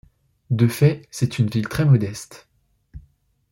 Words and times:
De 0.49 0.67
fait, 0.67 1.07
c'est 1.11 1.37
une 1.37 1.45
ville 1.45 1.67
très 1.69 1.85
modeste. 1.85 2.49